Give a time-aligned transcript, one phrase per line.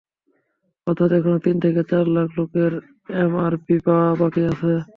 [0.87, 2.71] অর্থাৎ এখনো তিন থেকে চার লাখ লোকের
[3.19, 4.71] এমআরপি পাওয়া বাকি আছে।